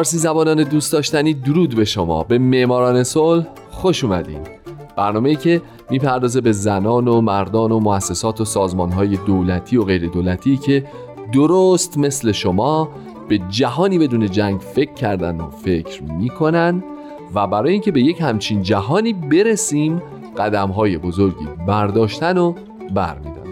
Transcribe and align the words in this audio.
فارسی 0.00 0.18
زبانان 0.18 0.62
دوست 0.62 0.92
داشتنی 0.92 1.34
درود 1.34 1.76
به 1.76 1.84
شما. 1.84 2.22
به 2.22 2.38
معماران 2.38 3.02
صلح 3.02 3.46
خوش 3.70 4.04
اومدین. 4.04 4.40
برنامه 4.96 5.28
ای 5.28 5.36
که 5.36 5.62
می‌پردازه 5.90 6.40
به 6.40 6.52
زنان 6.52 7.08
و 7.08 7.20
مردان 7.20 7.72
و 7.72 7.80
مؤسسات 7.80 8.40
و 8.40 8.44
سازمانهای 8.44 9.16
دولتی 9.16 9.76
و 9.76 9.84
غیر 9.84 10.06
دولتی 10.08 10.56
که 10.56 10.84
درست 11.32 11.98
مثل 11.98 12.32
شما 12.32 12.88
به 13.28 13.38
جهانی 13.38 13.98
بدون 13.98 14.30
جنگ 14.30 14.60
فکر 14.60 14.94
کردن 14.94 15.40
و 15.40 15.50
فکر 15.50 16.02
می‌کنن 16.02 16.84
و 17.34 17.46
برای 17.46 17.72
اینکه 17.72 17.92
به 17.92 18.00
یک 18.00 18.20
همچین 18.20 18.62
جهانی 18.62 19.12
برسیم 19.12 20.02
قدم 20.38 20.70
های 20.70 20.98
بزرگی 20.98 21.48
برداشتن 21.66 22.38
و 22.38 22.54
برمیدارن. 22.94 23.50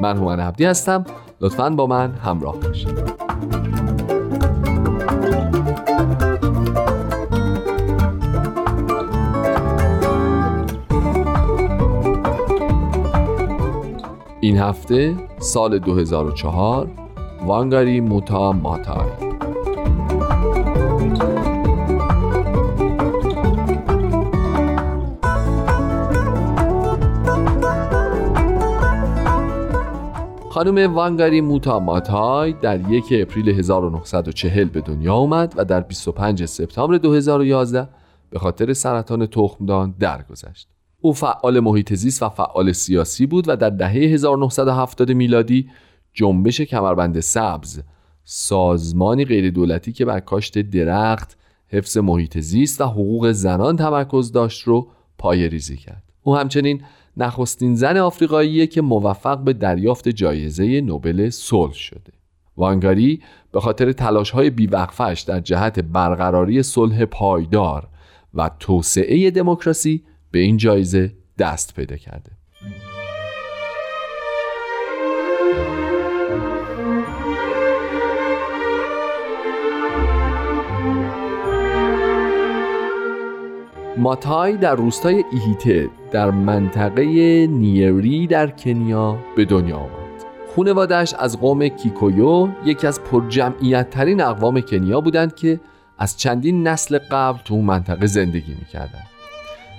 من 0.00 0.16
هومن 0.16 0.40
عبدی 0.40 0.64
هستم. 0.64 1.04
لطفا 1.40 1.70
با 1.70 1.86
من 1.86 2.12
همراه 2.12 2.56
باشید. 2.60 3.29
هفته 14.60 15.16
سال 15.38 15.78
2004 15.78 16.88
وانگاری 17.46 18.00
موتا 18.00 18.52
ماتای 18.52 19.10
خانم 30.50 30.94
وانگاری 30.94 31.40
موتا 31.40 31.78
ماتای 31.78 32.52
در 32.52 32.90
یک 32.90 33.04
اپریل 33.12 33.48
1940 33.48 34.68
به 34.68 34.80
دنیا 34.80 35.14
آمد 35.14 35.54
و 35.56 35.64
در 35.64 35.80
25 35.80 36.44
سپتامبر 36.44 36.98
2011 36.98 37.88
به 38.30 38.38
خاطر 38.38 38.72
سرطان 38.72 39.26
تخمدان 39.26 39.94
درگذشت. 40.00 40.79
او 41.00 41.12
فعال 41.12 41.60
محیط 41.60 41.94
زیست 41.94 42.22
و 42.22 42.28
فعال 42.28 42.72
سیاسی 42.72 43.26
بود 43.26 43.44
و 43.48 43.56
در 43.56 43.70
دهه 43.70 43.92
1970 43.92 45.12
میلادی 45.12 45.70
جنبش 46.12 46.60
کمربند 46.60 47.20
سبز 47.20 47.80
سازمانی 48.24 49.24
غیر 49.24 49.50
دولتی 49.50 49.92
که 49.92 50.04
بر 50.04 50.20
کاشت 50.20 50.58
درخت 50.58 51.36
حفظ 51.68 51.98
محیط 51.98 52.38
زیست 52.38 52.80
و 52.80 52.84
حقوق 52.84 53.30
زنان 53.30 53.76
تمرکز 53.76 54.32
داشت 54.32 54.62
رو 54.62 54.88
پای 55.18 55.48
ریزی 55.48 55.76
کرد. 55.76 56.02
او 56.22 56.36
همچنین 56.36 56.82
نخستین 57.16 57.74
زن 57.74 57.96
آفریقاییه 57.96 58.66
که 58.66 58.80
موفق 58.80 59.38
به 59.38 59.52
دریافت 59.52 60.08
جایزه 60.08 60.80
نوبل 60.80 61.30
صلح 61.30 61.72
شده. 61.72 62.12
وانگاری 62.56 63.20
به 63.52 63.60
خاطر 63.60 63.92
تلاش 63.92 64.30
های 64.30 64.50
بیوقفش 64.50 65.24
در 65.26 65.40
جهت 65.40 65.80
برقراری 65.80 66.62
صلح 66.62 67.04
پایدار 67.04 67.88
و 68.34 68.50
توسعه 68.60 69.30
دموکراسی 69.30 70.02
به 70.30 70.38
این 70.38 70.56
جایزه 70.56 71.12
دست 71.38 71.74
پیدا 71.74 71.96
کرده. 71.96 72.30
ماتای 83.96 84.56
در 84.56 84.74
روستای 84.74 85.24
ایهیته 85.32 85.90
در 86.12 86.30
منطقه 86.30 87.02
نیری 87.46 88.26
در 88.26 88.50
کنیا 88.50 89.18
به 89.36 89.44
دنیا 89.44 89.76
آمد. 89.76 89.90
خونوادش 90.54 91.14
از 91.14 91.40
قوم 91.40 91.68
کیکویو 91.68 92.48
یکی 92.64 92.86
از 92.86 93.04
پرجمعیت 93.04 93.90
ترین 93.90 94.20
اقوام 94.20 94.60
کنیا 94.60 95.00
بودند 95.00 95.34
که 95.34 95.60
از 95.98 96.16
چندین 96.16 96.68
نسل 96.68 96.98
قبل 97.10 97.38
تو 97.44 97.62
منطقه 97.62 98.06
زندگی 98.06 98.54
می‌کردند. 98.54 99.19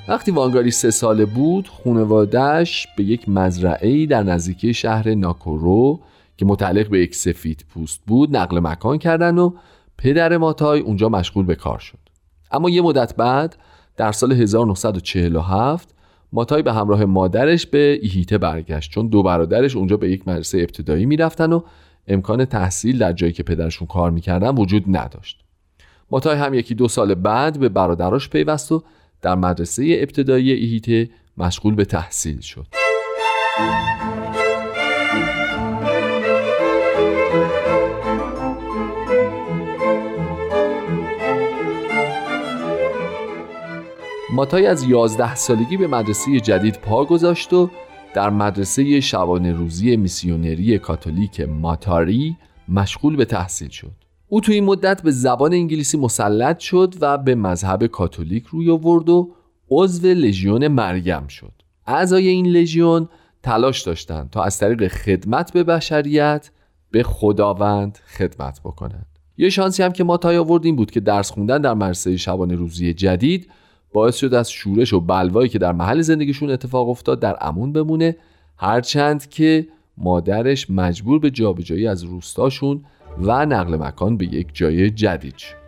وقتی 0.08 0.32
وانگاری 0.32 0.72
سه 0.72 0.92
ساله 0.92 1.26
بود 1.26 1.68
خونوادش 1.68 2.88
به 2.98 3.04
یک 3.04 3.30
مزرعه 3.30 4.06
در 4.06 4.24
نزدیکی 4.24 4.74
شهر 4.74 5.14
ناکورو 5.14 6.00
که 6.38 6.46
متعلق 6.46 6.90
به 6.90 7.00
یک 7.00 7.16
سفید 7.16 7.66
پوست 7.70 8.02
بود 8.08 8.38
نقل 8.38 8.60
مکان 8.60 8.98
کردن 8.98 9.38
و 9.38 9.52
پدر 9.98 10.38
ماتای 10.38 10.80
اونجا 10.80 11.10
مشغول 11.10 11.46
به 11.46 11.56
کار 11.56 11.80
شد. 11.80 11.98
اما 12.52 12.70
یه 12.70 12.82
مدت 12.82 13.16
بعد 13.16 13.56
در 13.98 14.12
سال 14.12 14.32
1947 14.32 15.96
ماتای 16.34 16.62
به 16.62 16.74
همراه 16.74 17.06
مادرش 17.06 17.66
به 17.66 18.00
ایهیته 18.02 18.38
برگشت 18.38 18.92
چون 18.92 19.08
دو 19.08 19.24
برادرش 19.24 19.76
اونجا 19.76 19.98
به 19.98 20.12
یک 20.12 20.28
مدرسه 20.28 20.58
ابتدایی 20.58 21.06
می‌رفتن 21.06 21.54
و 21.54 21.62
امکان 22.08 22.46
تحصیل 22.46 22.98
در 22.98 23.14
جایی 23.14 23.34
که 23.34 23.44
پدرشون 23.44 23.88
کار 23.88 24.12
می‌کردن 24.12 24.56
وجود 24.56 24.84
نداشت. 24.88 25.44
ماتای 26.12 26.38
هم 26.38 26.54
یکی 26.54 26.76
دو 26.76 26.88
سال 26.88 27.16
بعد 27.16 27.60
به 27.60 27.70
برادراش 27.70 28.30
پیوست 28.30 28.72
و 28.72 28.84
در 29.22 29.36
مدرسه 29.36 29.98
ابتدایی 30.00 30.52
ایهیته 30.52 31.09
مشغول 31.38 31.76
به 31.76 31.86
تحصیل 31.86 32.40
شد 32.40 32.68
ماتای 44.34 44.68
از 44.68 44.84
11 44.84 45.36
سالگی 45.36 45.78
به 45.78 45.88
مدرسه 45.88 46.40
جدید 46.40 46.76
پا 46.76 47.06
گذاشت 47.06 47.53
و 47.53 47.70
در 48.14 48.30
مدرسه 48.30 49.00
شبانه 49.00 49.52
روزی 49.52 49.98
میسیونری 49.98 50.80
کاتولیک 50.80 51.42
ماتاری 51.42 52.38
مشغول 52.70 53.16
به 53.16 53.26
تحصیل 53.26 53.70
شد. 53.70 54.11
او 54.34 54.42
توی 54.42 54.56
این 54.56 54.64
مدت 54.64 55.02
به 55.02 55.12
زبان 55.12 55.53
انگلیسی 55.53 55.97
مسلط 55.97 56.59
شد 56.59 56.96
و 57.02 57.18
به 57.18 57.36
مذهب 57.36 57.86
کاتولیک 57.86 58.46
روی 58.46 58.72
آورد 58.72 59.09
و 59.09 59.31
عضو 59.69 60.08
لژیون 60.08 60.68
مریم 60.68 61.28
شد. 61.28 61.52
اعضای 61.88 62.28
این 62.28 62.47
لژیون 62.47 63.09
تلاش 63.44 63.81
داشتند 63.81 64.30
تا 64.30 64.44
از 64.44 64.58
طریق 64.58 64.88
خدمت 64.88 65.53
به 65.53 65.64
بشریت 65.64 66.52
به 66.91 67.03
خداوند 67.03 68.00
خدمت 68.18 68.59
بکنند. 68.59 69.06
یه 69.38 69.50
شانسی 69.50 69.84
هم 69.84 69.91
که 69.91 70.03
ماتای 70.03 70.38
آورد 70.38 70.66
این 70.66 70.75
بود 70.75 70.91
که 70.91 71.00
درس 71.00 71.31
خوندن 71.31 71.62
در 71.62 71.74
مدرسه 71.74 72.18
شبانه 72.18 72.56
روزی 72.56 72.94
جدید 72.94 73.50
باعث 73.94 74.16
شد 74.16 74.34
از 74.34 74.52
شورش 74.52 74.94
و 74.94 75.00
بلوایی 75.00 75.50
که 75.50 75.59
در 75.59 75.72
محل 75.72 76.02
زندگیشون 76.02 76.50
اتفاق 76.50 76.90
افتاد 76.90 77.20
در 77.20 77.38
امون 77.41 77.74
بمونه 77.74 78.16
هرچند 78.58 79.30
که 79.30 79.68
مادرش 79.97 80.70
مجبور 80.70 81.20
به 81.20 81.31
جابجایی 81.31 81.88
از 81.88 82.03
روستاشون 82.03 82.86
و 83.18 83.46
نقل 83.46 83.76
مکان 83.76 84.18
به 84.18 84.26
یک 84.26 84.48
جای 84.54 84.90
جدید 84.90 85.62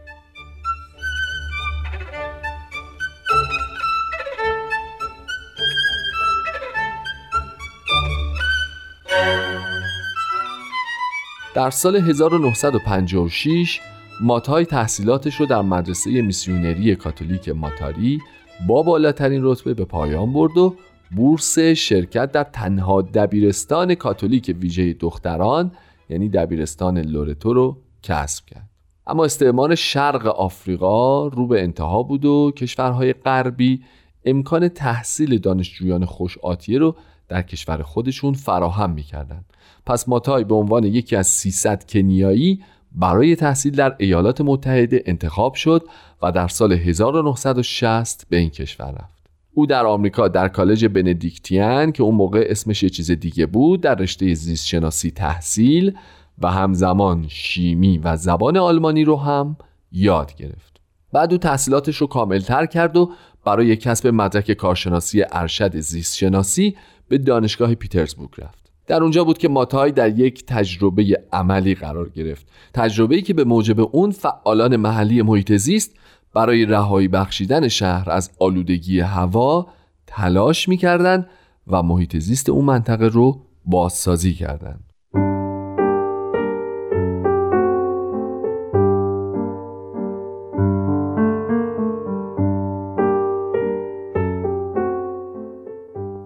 در 11.56 11.70
سال 11.70 11.96
1956 11.96 13.80
ماتای 14.22 14.66
تحصیلاتش 14.66 15.36
رو 15.36 15.46
در 15.46 15.62
مدرسه 15.62 16.22
میسیونری 16.22 16.96
کاتولیک 16.96 17.50
ماتاری 17.50 18.20
با 18.68 18.84
بالاترین 18.84 19.42
رتبه 19.44 19.74
به 19.74 19.86
پایان 19.86 20.34
برد 20.34 20.58
و 20.58 20.76
بورس 21.16 21.60
شرکت 21.60 22.32
در 22.32 22.44
تنها 22.44 23.02
دبیرستان 23.02 23.96
کاتولیک 23.96 24.56
ویژه 24.60 24.94
دختران 24.94 25.72
یعنی 26.10 26.30
دبیرستان 26.30 26.98
لورتو 26.98 27.54
رو 27.54 27.78
کسب 28.04 28.46
کرد 28.46 28.70
اما 29.08 29.26
استعمار 29.26 29.76
شرق 29.76 30.26
آفریقا 30.28 31.28
رو 31.28 31.48
به 31.48 31.64
انتها 31.64 32.04
بود 32.04 32.26
و 32.26 32.52
کشورهای 32.52 33.14
غربی 33.14 33.84
امکان 34.26 34.68
تحصیل 34.68 35.38
دانشجویان 35.38 36.06
خوش 36.06 36.38
آتیه 36.38 36.80
رو 36.80 36.96
در 37.28 37.42
کشور 37.42 37.82
خودشون 37.82 38.34
فراهم 38.34 38.92
می‌کردند. 38.92 39.46
پس 39.86 40.10
ماتای 40.10 40.44
به 40.44 40.56
عنوان 40.56 40.84
یکی 40.84 41.16
از 41.16 41.28
300 41.28 41.84
کنیایی 41.90 42.64
برای 42.92 43.36
تحصیل 43.36 43.76
در 43.76 43.96
ایالات 44.00 44.42
متحده 44.42 45.04
انتخاب 45.06 45.54
شد 45.54 45.88
و 46.22 46.32
در 46.32 46.48
سال 46.48 46.74
1960 46.74 48.26
به 48.30 48.38
این 48.38 48.50
کشور 48.50 48.92
رفت. 48.92 49.13
او 49.54 49.66
در 49.66 49.86
آمریکا 49.86 50.28
در 50.28 50.48
کالج 50.48 50.86
بندیکتیان 50.86 51.92
که 51.92 52.04
اون 52.04 52.16
موقع 52.16 52.46
اسمش 52.50 52.84
یه 52.84 52.90
چیز 52.90 53.12
دیگه 53.12 53.46
بود 53.46 53.82
در 53.82 53.96
رشته 53.96 54.34
زیست 54.34 54.68
شناسی 54.68 55.12
تحصیل 55.12 55.98
و 56.42 56.52
همزمان 56.52 57.26
شیمی 57.28 57.98
و 57.98 58.16
زبان 58.16 58.58
آلمانی 58.58 59.04
رو 59.04 59.18
هم 59.18 59.58
یاد 59.92 60.36
گرفت. 60.36 60.74
بعد 61.14 61.32
او 61.32 61.38
تحصیلاتش 61.38 61.98
رو 61.98 62.08
کاملتر 62.08 62.66
کرد 62.66 62.98
و 62.98 63.12
برای 63.46 63.76
کسب 63.76 64.08
مدرک 64.08 64.52
کارشناسی 64.52 65.24
ارشد 65.32 65.80
زیست 65.80 66.18
شناسی 66.18 66.76
به 67.08 67.18
دانشگاه 67.18 67.76
پیترزبورگ 67.76 68.32
رفت 68.38 68.64
در 68.88 69.04
اونجا 69.04 69.24
بود 69.24 69.38
که 69.38 69.50
ماتای 69.50 69.92
در 69.92 70.20
یک 70.20 70.46
تجربه 70.46 71.24
عملی 71.34 71.76
قرار 71.76 72.10
گرفت 72.10 72.48
تجربه‌ای 72.74 73.22
که 73.22 73.34
به 73.34 73.44
موجب 73.44 73.80
اون 73.80 74.12
فعالان 74.12 74.76
محلی 74.76 75.22
محیط 75.22 75.54
زیست 75.54 75.96
برای 76.34 76.66
رهایی 76.66 77.08
بخشیدن 77.08 77.68
شهر 77.68 78.12
از 78.12 78.32
آلودگی 78.40 79.00
هوا 79.00 79.68
تلاش 80.08 80.70
می‌کردند 80.70 81.30
و 81.68 81.84
محیط 81.84 82.18
زیست 82.18 82.50
اون 82.50 82.66
منطقه 82.66 83.08
رو 83.08 83.42
بازسازی 83.66 84.34
کردند. 84.34 84.84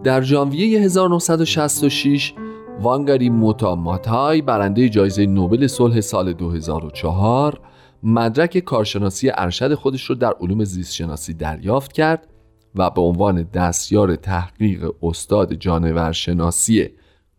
در 0.03 0.21
ژانویه 0.21 0.79
1966 0.79 2.33
وانگاری 2.81 3.29
موتا 3.29 3.75
ماتای 3.75 4.41
برنده 4.41 4.89
جایزه 4.89 5.25
نوبل 5.25 5.67
صلح 5.67 6.01
سال 6.01 6.33
2004 6.33 7.59
مدرک 8.03 8.57
کارشناسی 8.57 9.31
ارشد 9.33 9.73
خودش 9.73 10.05
رو 10.05 10.15
در 10.15 10.33
علوم 10.41 10.63
زیست 10.63 10.93
شناسی 10.93 11.33
دریافت 11.33 11.93
کرد 11.93 12.27
و 12.75 12.89
به 12.89 13.01
عنوان 13.01 13.43
دستیار 13.43 14.15
تحقیق 14.15 14.91
استاد 15.03 15.53
جانورشناسی 15.53 16.89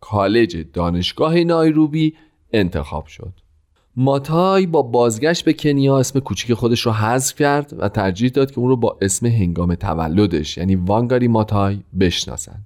کالج 0.01 0.65
دانشگاه 0.73 1.39
نایروبی 1.39 2.13
انتخاب 2.53 3.05
شد. 3.05 3.33
ماتای 3.95 4.65
با 4.65 4.81
بازگشت 4.81 5.45
به 5.45 5.53
کنیا 5.53 5.99
اسم 5.99 6.19
کوچیک 6.19 6.53
خودش 6.53 6.81
رو 6.81 6.91
حذف 6.91 7.35
کرد 7.35 7.73
و 7.77 7.89
ترجیح 7.89 8.29
داد 8.29 8.51
که 8.51 8.59
اون 8.59 8.69
رو 8.69 8.75
با 8.75 8.97
اسم 9.01 9.25
هنگام 9.25 9.75
تولدش 9.75 10.57
یعنی 10.57 10.75
وانگاری 10.75 11.27
ماتای 11.27 11.79
بشناسند. 11.99 12.65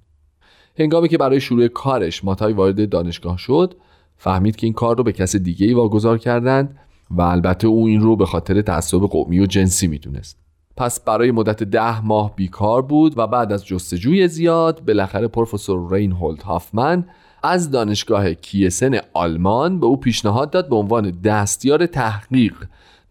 هنگامی 0.78 1.08
که 1.08 1.18
برای 1.18 1.40
شروع 1.40 1.68
کارش 1.68 2.24
ماتای 2.24 2.52
وارد 2.52 2.88
دانشگاه 2.88 3.38
شد 3.38 3.74
فهمید 4.16 4.56
که 4.56 4.66
این 4.66 4.74
کار 4.74 4.96
رو 4.96 5.04
به 5.04 5.12
کس 5.12 5.36
دیگه 5.36 5.66
ای 5.66 5.74
واگذار 5.74 6.18
کردند 6.18 6.78
و 7.10 7.22
البته 7.22 7.66
او 7.66 7.86
این 7.86 8.00
رو 8.00 8.16
به 8.16 8.26
خاطر 8.26 8.62
تعصب 8.62 8.98
قومی 8.98 9.40
و 9.40 9.46
جنسی 9.46 9.86
می‌دونست. 9.86 10.38
پس 10.76 11.00
برای 11.00 11.30
مدت 11.30 11.62
ده 11.62 12.06
ماه 12.06 12.36
بیکار 12.36 12.82
بود 12.82 13.18
و 13.18 13.26
بعد 13.26 13.52
از 13.52 13.66
جستجوی 13.66 14.28
زیاد 14.28 14.84
بالاخره 14.84 15.28
پروفسور 15.28 15.94
رینهولد 15.94 16.42
هافمن 16.42 17.04
از 17.42 17.70
دانشگاه 17.70 18.34
کیسن 18.34 19.00
آلمان 19.12 19.80
به 19.80 19.86
او 19.86 19.96
پیشنهاد 19.96 20.50
داد 20.50 20.68
به 20.68 20.76
عنوان 20.76 21.10
دستیار 21.10 21.86
تحقیق 21.86 22.54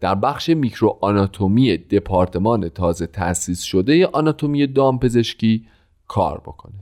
در 0.00 0.14
بخش 0.14 0.48
میکروآناتومی 0.48 1.76
دپارتمان 1.76 2.68
تازه 2.68 3.06
تأسیس 3.06 3.62
شده 3.62 4.06
آناتومی 4.06 4.66
دامپزشکی 4.66 5.66
کار 6.08 6.40
بکنه. 6.40 6.74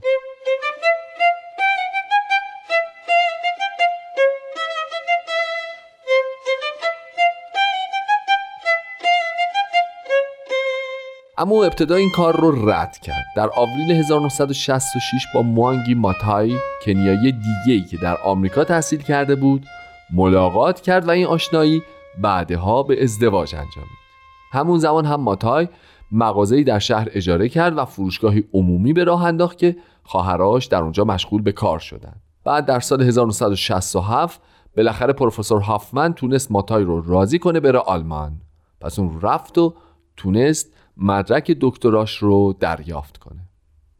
اما 11.37 11.63
ابتدا 11.63 11.95
این 11.95 12.09
کار 12.09 12.41
رو 12.41 12.69
رد 12.69 12.97
کرد. 12.97 13.25
در 13.35 13.49
آوریل 13.55 13.91
1966 13.91 15.25
با 15.33 15.41
موانگی 15.41 15.93
ماتای 15.93 16.57
کنیایی 16.85 17.31
دیگه‌ای 17.31 17.81
که 17.81 17.97
در 17.97 18.17
آمریکا 18.17 18.63
تحصیل 18.63 19.01
کرده 19.01 19.35
بود 19.35 19.65
ملاقات 20.13 20.81
کرد 20.81 21.07
و 21.07 21.11
این 21.11 21.25
آشنایی 21.25 21.83
بعدها 22.21 22.83
به 22.83 23.03
ازدواج 23.03 23.55
انجامید. 23.55 24.03
همون 24.51 24.79
زمان 24.79 25.05
هم 25.05 25.21
ماتای 25.21 25.67
مغازه‌ای 26.11 26.63
در 26.63 26.79
شهر 26.79 27.07
اجاره 27.11 27.49
کرد 27.49 27.77
و 27.77 27.85
فروشگاهی 27.85 28.43
عمومی 28.53 28.93
به 28.93 29.03
راه 29.03 29.25
انداخت 29.25 29.57
که 29.57 29.75
خواهراش 30.03 30.65
در 30.65 30.81
اونجا 30.81 31.03
مشغول 31.03 31.41
به 31.41 31.51
کار 31.51 31.79
شدند 31.79 32.21
بعد 32.43 32.65
در 32.65 32.79
سال 32.79 33.01
1967 33.01 34.41
بالاخره 34.77 35.13
پروفسور 35.13 35.61
هافمن 35.61 36.13
تونست 36.13 36.51
ماتای 36.51 36.83
رو 36.83 37.01
راضی 37.01 37.39
کنه 37.39 37.59
بره 37.59 37.79
آلمان. 37.79 38.41
پس 38.81 38.99
اون 38.99 39.21
رفت 39.21 39.57
و 39.57 39.73
تونست 40.17 40.73
مدرک 40.97 41.57
دکتراش 41.61 42.17
رو 42.17 42.55
دریافت 42.59 43.17
کنه. 43.17 43.39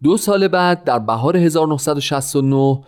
دو 0.03 0.17
سال 0.17 0.47
بعد 0.47 0.83
در 0.83 0.99
بهار 0.99 1.37
1969 1.37 2.83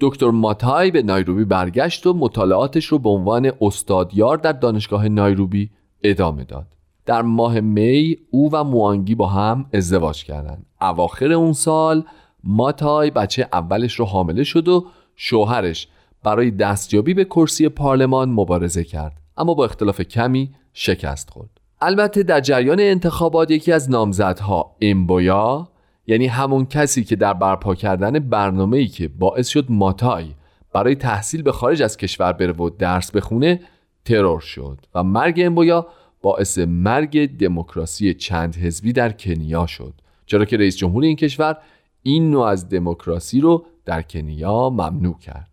دکتر 0.00 0.30
ماتای 0.30 0.90
به 0.90 1.02
نایروبی 1.02 1.44
برگشت 1.44 2.06
و 2.06 2.12
مطالعاتش 2.12 2.86
رو 2.86 2.98
به 2.98 3.08
عنوان 3.08 3.52
استادیار 3.60 4.36
در 4.36 4.52
دانشگاه 4.52 5.08
نایروبی 5.08 5.70
ادامه 6.02 6.44
داد. 6.44 6.66
در 7.06 7.22
ماه 7.22 7.60
می 7.60 8.16
او 8.30 8.50
و 8.52 8.64
موانگی 8.64 9.14
با 9.14 9.26
هم 9.26 9.66
ازدواج 9.72 10.24
کردند. 10.24 10.66
اواخر 10.80 11.32
اون 11.32 11.52
سال 11.52 12.04
ماتای 12.44 13.10
بچه 13.10 13.48
اولش 13.52 13.94
رو 13.94 14.04
حامله 14.04 14.44
شد 14.44 14.68
و 14.68 14.86
شوهرش 15.16 15.88
برای 16.22 16.50
دستیابی 16.50 17.14
به 17.14 17.24
کرسی 17.24 17.68
پارلمان 17.68 18.30
مبارزه 18.30 18.84
کرد. 18.84 19.20
اما 19.36 19.54
با 19.54 19.64
اختلاف 19.64 20.00
کمی 20.00 20.54
شکست 20.72 21.30
خورد. 21.30 21.59
البته 21.80 22.22
در 22.22 22.40
جریان 22.40 22.80
انتخابات 22.80 23.50
یکی 23.50 23.72
از 23.72 23.90
نامزدها 23.90 24.76
امبویا 24.80 25.68
یعنی 26.06 26.26
همون 26.26 26.66
کسی 26.66 27.04
که 27.04 27.16
در 27.16 27.34
برپا 27.34 27.74
کردن 27.74 28.18
برنامه 28.18 28.76
ای 28.76 28.86
که 28.86 29.08
باعث 29.08 29.48
شد 29.48 29.66
ماتای 29.68 30.26
برای 30.72 30.94
تحصیل 30.94 31.42
به 31.42 31.52
خارج 31.52 31.82
از 31.82 31.96
کشور 31.96 32.32
بره 32.32 32.52
و 32.52 32.70
درس 32.70 33.10
بخونه 33.10 33.60
ترور 34.04 34.40
شد 34.40 34.78
و 34.94 35.02
مرگ 35.02 35.40
امبویا 35.44 35.86
باعث 36.22 36.58
مرگ 36.58 37.38
دموکراسی 37.38 38.14
چند 38.14 38.56
حزبی 38.56 38.92
در 38.92 39.12
کنیا 39.12 39.66
شد. 39.66 39.94
چرا 40.26 40.44
که 40.44 40.56
رئیس 40.56 40.76
جمهور 40.76 41.04
این 41.04 41.16
کشور 41.16 41.56
این 42.02 42.30
نوع 42.30 42.46
از 42.46 42.68
دموکراسی 42.68 43.40
رو 43.40 43.66
در 43.84 44.02
کنیا 44.02 44.70
ممنوع 44.70 45.18
کرد. 45.18 45.49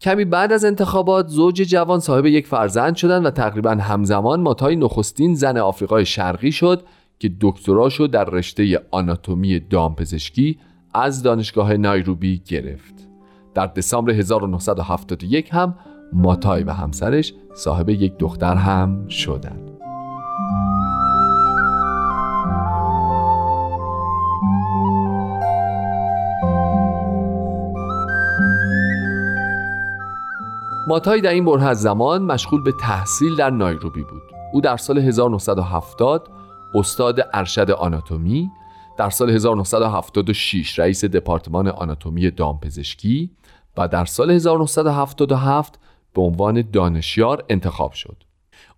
کمی 0.00 0.24
بعد 0.24 0.52
از 0.52 0.64
انتخابات 0.64 1.28
زوج 1.28 1.54
جوان 1.62 2.00
صاحب 2.00 2.26
یک 2.26 2.46
فرزند 2.46 2.96
شدند 2.96 3.26
و 3.26 3.30
تقریبا 3.30 3.70
همزمان 3.70 4.40
ماتای 4.40 4.76
نخستین 4.76 5.34
زن 5.34 5.58
آفریقای 5.58 6.06
شرقی 6.06 6.52
شد 6.52 6.82
که 7.18 7.32
دکتراشو 7.40 8.06
در 8.06 8.24
رشته 8.24 8.80
آناتومی 8.90 9.60
دامپزشکی 9.60 10.58
از 10.94 11.22
دانشگاه 11.22 11.76
نایروبی 11.76 12.42
گرفت. 12.46 12.94
در 13.54 13.66
دسامبر 13.66 14.12
1971 14.12 15.48
هم 15.52 15.74
ماتای 16.12 16.62
و 16.62 16.70
همسرش 16.70 17.34
صاحب 17.54 17.88
یک 17.88 18.18
دختر 18.18 18.54
هم 18.54 19.08
شدند 19.08 19.79
ماتای 30.90 31.20
در 31.20 31.30
این 31.30 31.44
بره 31.44 31.64
از 31.64 31.82
زمان 31.82 32.22
مشغول 32.22 32.62
به 32.62 32.72
تحصیل 32.80 33.36
در 33.36 33.50
نایروبی 33.50 34.02
بود. 34.02 34.22
او 34.52 34.60
در 34.60 34.76
سال 34.76 34.98
1970 34.98 36.28
استاد 36.74 37.20
ارشد 37.32 37.70
آناتومی 37.70 38.50
در 38.98 39.10
سال 39.10 39.30
1976 39.30 40.78
رئیس 40.78 41.04
دپارتمان 41.04 41.68
آناتومی 41.68 42.30
دامپزشکی 42.30 43.30
و 43.76 43.88
در 43.88 44.04
سال 44.04 44.30
1977 44.30 45.78
به 46.14 46.22
عنوان 46.22 46.70
دانشیار 46.72 47.44
انتخاب 47.48 47.92
شد. 47.92 48.16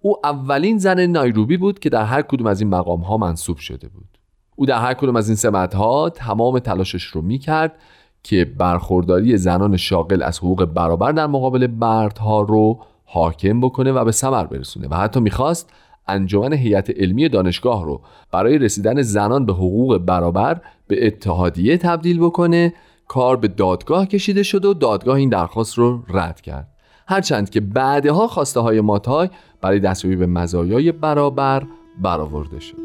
او 0.01 0.27
اولین 0.27 0.79
زن 0.79 1.07
نایروبی 1.07 1.57
بود 1.57 1.79
که 1.79 1.89
در 1.89 2.05
هر 2.05 2.23
کدوم 2.23 2.47
از 2.47 2.61
این 2.61 2.71
مقام 2.71 3.01
ها 3.01 3.17
منصوب 3.17 3.57
شده 3.57 3.89
بود. 3.89 4.19
او 4.57 4.67
در 4.67 4.81
هر 4.81 4.95
کدوم 4.95 5.17
از 5.17 5.29
این 5.29 5.37
سمت 5.37 5.75
ها 5.75 6.11
تمام 6.11 6.59
تلاشش 6.59 7.05
رو 7.05 7.23
می 7.23 7.39
کرد 7.39 7.79
که 8.23 8.45
برخورداری 8.45 9.37
زنان 9.37 9.77
شاغل 9.77 10.23
از 10.23 10.39
حقوق 10.39 10.65
برابر 10.65 11.13
در 11.13 11.27
مقابل 11.27 11.67
مردها 11.67 12.41
رو 12.41 12.81
حاکم 13.05 13.61
بکنه 13.61 13.93
و 13.93 14.05
به 14.05 14.13
ثمر 14.13 14.45
برسونه 14.45 14.89
و 14.89 14.95
حتی 14.95 15.21
می‌خواست 15.21 15.71
انجمن 16.09 16.53
هیئت 16.53 16.91
علمی 16.91 17.29
دانشگاه 17.29 17.85
رو 17.85 18.01
برای 18.33 18.59
رسیدن 18.59 19.03
زنان 19.03 19.47
به 19.47 19.53
حقوق 19.53 19.99
برابر 19.99 20.61
به 20.89 21.07
اتحادیه 21.07 21.77
تبدیل 21.77 22.19
بکنه 22.19 22.75
کار 23.09 23.37
به 23.37 23.49
دادگاه 23.49 24.07
کشیده 24.07 24.43
شد 24.43 24.65
و 24.65 24.75
دادگاه 24.75 25.17
این 25.17 25.29
درخواست 25.29 25.79
رو 25.79 26.03
رد 26.09 26.41
کرد. 26.41 26.69
هرچند 27.09 27.51
که 27.51 27.61
بعدها 27.61 28.27
خواسته 28.27 28.61
های 28.61 28.81
ماتای 28.81 29.29
برای 29.61 29.81
دستیابی 29.81 30.17
به 30.17 30.27
مزایای 30.27 30.93
برابر 30.93 31.63
برآورده 32.03 32.61
شد. 32.61 32.77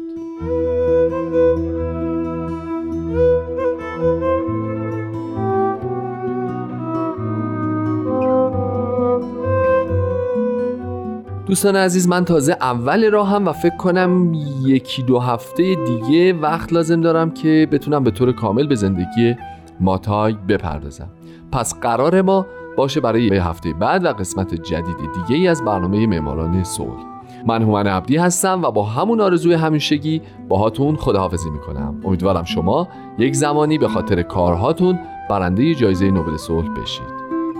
دوستان 11.48 11.76
عزیز 11.76 12.08
من 12.08 12.24
تازه 12.24 12.56
اول 12.60 13.10
راهم 13.10 13.48
و 13.48 13.52
فکر 13.52 13.76
کنم 13.76 14.32
یکی 14.64 15.02
دو 15.02 15.18
هفته 15.18 15.74
دیگه 15.74 16.32
وقت 16.32 16.72
لازم 16.72 17.00
دارم 17.00 17.30
که 17.30 17.68
بتونم 17.72 18.04
به 18.04 18.10
طور 18.10 18.32
کامل 18.32 18.66
به 18.66 18.74
زندگی 18.74 19.36
ماتای 19.80 20.36
بپردازم. 20.48 21.08
پس 21.52 21.80
قرار 21.80 22.22
ما 22.22 22.46
باشه 22.76 23.00
برای 23.00 23.36
هفته 23.38 23.72
بعد 23.72 24.04
و 24.04 24.08
قسمت 24.08 24.54
جدید 24.54 24.96
دیگه 25.14 25.40
ای 25.40 25.48
از 25.48 25.64
برنامه 25.64 26.06
معماران 26.06 26.64
صلح. 26.64 27.04
من 27.46 27.62
هومن 27.62 27.86
عبدی 27.86 28.16
هستم 28.16 28.62
و 28.62 28.70
با 28.70 28.84
همون 28.84 29.20
آرزوی 29.20 29.54
همیشگی 29.54 30.22
باهاتون 30.48 30.96
خداحافظی 30.96 31.50
می‌کنم. 31.50 32.00
امیدوارم 32.04 32.44
شما 32.44 32.88
یک 33.18 33.34
زمانی 33.34 33.78
به 33.78 33.88
خاطر 33.88 34.22
کارهاتون 34.22 34.98
برنده 35.30 35.74
جایزه 35.74 36.10
نوبل 36.10 36.36
صلح 36.36 36.68
بشید. 36.82 37.18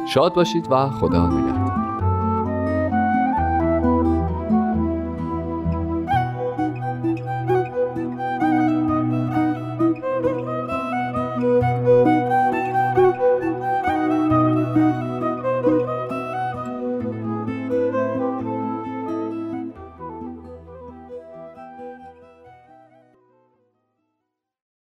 شاد 0.09 0.35
باشید 0.35 0.67
و 0.71 0.89
خدا 0.91 1.27
نگهدار. 1.27 1.68